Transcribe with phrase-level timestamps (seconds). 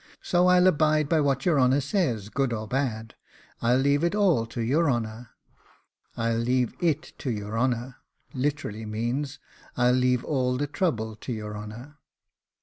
[0.23, 3.13] So I'll abide by what your honour says, good or bad.
[3.61, 5.29] I'll leave it all to your honour.
[6.17, 7.97] I'll leave IT all to your honour
[8.33, 9.37] literally means,
[9.77, 11.99] I'll leave all the trouble to your honour.